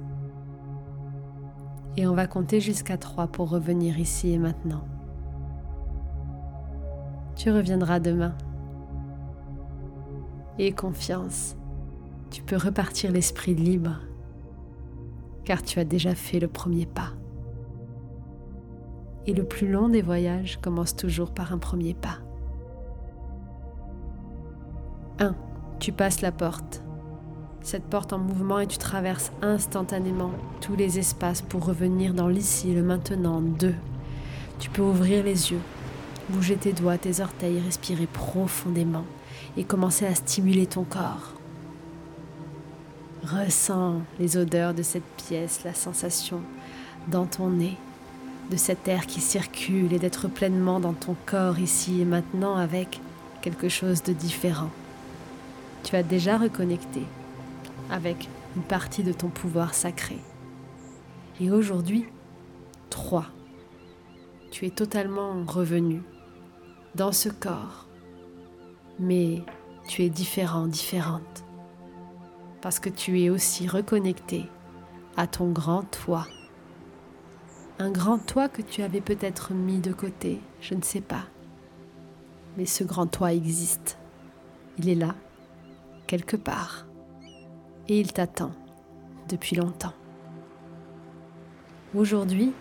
Et 1.95 2.05
on 2.05 2.13
va 2.13 2.27
compter 2.27 2.59
jusqu'à 2.59 2.97
3 2.97 3.27
pour 3.27 3.49
revenir 3.49 3.97
ici 3.97 4.33
et 4.33 4.37
maintenant. 4.37 4.83
Tu 7.37 7.49
reviendras 7.49 8.01
demain. 8.01 8.35
Et 10.57 10.73
confiance, 10.73 11.55
tu 12.29 12.41
peux 12.43 12.57
repartir 12.57 13.13
l'esprit 13.13 13.55
libre, 13.55 14.01
car 15.45 15.63
tu 15.63 15.79
as 15.79 15.85
déjà 15.85 16.13
fait 16.13 16.41
le 16.41 16.49
premier 16.49 16.85
pas. 16.85 17.13
Et 19.27 19.33
le 19.33 19.45
plus 19.45 19.71
long 19.71 19.87
des 19.87 20.01
voyages 20.01 20.59
commence 20.61 20.93
toujours 20.93 21.33
par 21.33 21.53
un 21.53 21.57
premier 21.57 21.93
pas. 21.93 22.19
1. 25.19 25.35
Tu 25.79 25.91
passes 25.91 26.21
la 26.21 26.31
porte 26.31 26.81
cette 27.61 27.83
porte 27.83 28.13
en 28.13 28.17
mouvement 28.17 28.59
et 28.59 28.67
tu 28.67 28.77
traverses 28.77 29.31
instantanément 29.41 30.31
tous 30.61 30.75
les 30.75 30.97
espaces 30.97 31.41
pour 31.41 31.65
revenir 31.65 32.13
dans 32.13 32.27
l'ici, 32.27 32.73
le 32.73 32.83
maintenant. 32.83 33.41
2. 33.41 33.75
Tu 34.59 34.69
peux 34.69 34.81
ouvrir 34.81 35.23
les 35.23 35.51
yeux, 35.51 35.59
bouger 36.29 36.55
tes 36.55 36.73
doigts, 36.73 36.97
tes 36.97 37.21
orteils, 37.21 37.59
respirer 37.59 38.07
profondément 38.07 39.05
et 39.57 39.63
commencer 39.63 40.05
à 40.05 40.15
stimuler 40.15 40.65
ton 40.67 40.83
corps. 40.83 41.33
Ressens 43.23 44.01
les 44.19 44.37
odeurs 44.37 44.73
de 44.73 44.81
cette 44.81 45.03
pièce, 45.27 45.61
la 45.65 45.73
sensation 45.73 46.41
dans 47.07 47.25
ton 47.25 47.49
nez, 47.49 47.77
de 48.49 48.57
cet 48.57 48.87
air 48.87 49.05
qui 49.05 49.19
circule 49.21 49.93
et 49.93 49.99
d'être 49.99 50.27
pleinement 50.27 50.79
dans 50.79 50.93
ton 50.93 51.15
corps 51.25 51.59
ici 51.59 52.01
et 52.01 52.05
maintenant 52.05 52.55
avec 52.55 53.01
quelque 53.41 53.69
chose 53.69 54.01
de 54.01 54.13
différent. 54.13 54.69
Tu 55.83 55.95
as 55.95 56.03
déjà 56.03 56.37
reconnecté 56.37 57.03
avec 57.89 58.29
une 58.55 58.63
partie 58.63 59.03
de 59.03 59.13
ton 59.13 59.29
pouvoir 59.29 59.73
sacré. 59.73 60.17
Et 61.39 61.51
aujourd'hui, 61.51 62.05
3. 62.89 63.25
Tu 64.51 64.65
es 64.65 64.71
totalement 64.71 65.43
revenu 65.45 66.01
dans 66.95 67.11
ce 67.11 67.29
corps, 67.29 67.87
mais 68.99 69.43
tu 69.87 70.03
es 70.03 70.09
différent, 70.09 70.67
différente, 70.67 71.43
parce 72.61 72.79
que 72.79 72.89
tu 72.89 73.21
es 73.21 73.29
aussi 73.29 73.67
reconnecté 73.67 74.49
à 75.17 75.27
ton 75.27 75.49
grand 75.51 75.83
toi. 75.83 76.27
Un 77.77 77.91
grand 77.91 78.17
toi 78.17 78.49
que 78.49 78.61
tu 78.61 78.81
avais 78.81 79.01
peut-être 79.01 79.53
mis 79.53 79.79
de 79.79 79.93
côté, 79.93 80.41
je 80.61 80.73
ne 80.73 80.81
sais 80.81 81.01
pas. 81.01 81.23
Mais 82.57 82.65
ce 82.65 82.83
grand 82.83 83.07
toi 83.07 83.33
existe. 83.33 83.97
Il 84.77 84.89
est 84.89 84.95
là, 84.95 85.15
quelque 86.09 86.35
part 86.35 86.87
et 87.87 87.99
il 87.99 88.11
t'attend 88.11 88.51
depuis 89.29 89.55
longtemps. 89.55 89.93
Aujourd'hui, 91.93 92.51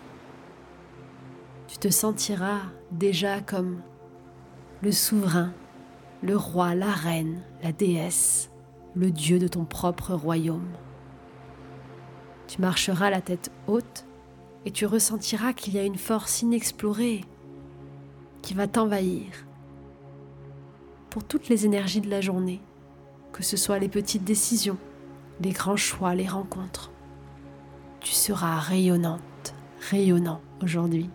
tu 1.67 1.79
te 1.79 1.89
sentiras 1.89 2.61
déjà 2.93 3.41
comme 3.41 3.81
le 4.83 4.93
souverain, 4.93 5.55
le 6.23 6.37
roi, 6.37 6.75
la 6.75 6.91
reine, 6.91 7.43
la 7.63 7.73
déesse, 7.73 8.51
le 8.95 9.11
dieu 9.11 9.39
de 9.39 9.49
ton 9.49 9.65
propre 9.65 10.13
royaume. 10.13 10.69
Tu 12.49 12.61
marcheras 12.61 13.09
la 13.09 13.23
tête 13.23 13.51
haute 13.67 14.05
et 14.67 14.71
tu 14.73 14.85
ressentiras 14.85 15.55
qu'il 15.55 15.73
y 15.73 15.79
a 15.79 15.85
une 15.85 15.97
force 15.97 16.43
inexplorée 16.43 17.25
qui 18.43 18.53
va 18.53 18.67
t'envahir 18.67 19.25
pour 21.09 21.25
toutes 21.25 21.49
les 21.49 21.65
énergies 21.65 22.03
de 22.03 22.11
la 22.11 22.21
journée, 22.21 22.61
que 23.39 23.45
ce 23.45 23.57
soit 23.57 23.79
les 23.79 23.89
petites 23.89 24.25
décisions, 24.25 24.79
les 25.41 25.53
grands 25.53 25.77
choix, 25.77 26.17
les 26.17 26.27
rencontres. 26.27 26.91
Tu 28.01 28.11
seras 28.11 28.59
rayonnante, 28.59 29.55
rayonnant 29.91 30.41
aujourd'hui. 30.61 31.09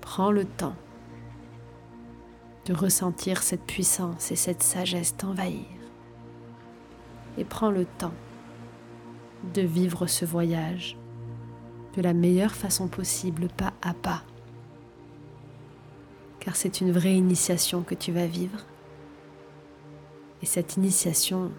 Prends 0.00 0.30
le 0.30 0.46
temps 0.46 0.76
de 2.64 2.72
ressentir 2.72 3.42
cette 3.42 3.66
puissance 3.66 4.32
et 4.32 4.36
cette 4.36 4.62
sagesse 4.62 5.14
t'envahir. 5.14 5.66
Et 7.36 7.44
prends 7.44 7.70
le 7.70 7.84
temps 7.84 8.14
de 9.52 9.60
vivre 9.60 10.06
ce 10.06 10.24
voyage 10.24 10.96
de 11.94 12.00
la 12.00 12.14
meilleure 12.14 12.54
façon 12.54 12.88
possible, 12.88 13.48
pas 13.58 13.74
à 13.82 13.92
pas. 13.92 14.22
Car 16.38 16.56
c'est 16.56 16.80
une 16.80 16.92
vraie 16.92 17.14
initiation 17.16 17.82
que 17.82 17.94
tu 17.94 18.10
vas 18.10 18.26
vivre. 18.26 18.64
Et 20.42 20.46
cette 20.46 20.76
initiation, 20.76 21.50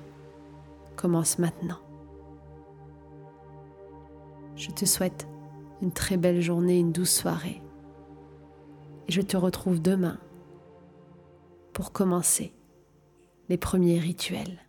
commence 0.95 1.39
maintenant. 1.39 1.79
Je 4.55 4.69
te 4.69 4.85
souhaite 4.85 5.27
une 5.81 5.91
très 5.91 6.17
belle 6.17 6.41
journée, 6.41 6.77
une 6.77 6.91
douce 6.91 7.13
soirée. 7.13 7.61
Et 9.07 9.11
je 9.11 9.21
te 9.21 9.35
retrouve 9.35 9.81
demain 9.81 10.19
pour 11.73 11.91
commencer 11.91 12.53
les 13.49 13.57
premiers 13.57 13.99
rituels. 13.99 14.59